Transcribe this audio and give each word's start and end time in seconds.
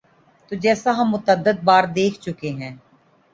تو 0.47 0.53
جیسا 0.63 0.91
ہم 0.97 1.07
متعدد 1.11 1.57
بار 1.67 1.83
دیکھ 1.95 2.15
چکے 2.23 2.49
ہیں۔ 2.59 2.73